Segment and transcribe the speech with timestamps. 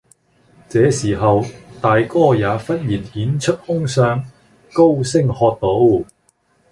[0.67, 1.45] 這時候，
[1.79, 4.25] 大哥也忽然顯出凶相，
[4.73, 5.67] 高聲喝道，